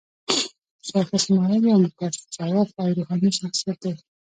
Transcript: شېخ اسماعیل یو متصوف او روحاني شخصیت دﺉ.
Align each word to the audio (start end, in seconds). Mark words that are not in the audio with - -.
شېخ 0.87 1.07
اسماعیل 1.17 1.63
یو 1.69 1.79
متصوف 1.83 2.69
او 2.81 2.87
روحاني 2.97 3.29
شخصیت 3.39 3.77
دﺉ. 3.81 3.95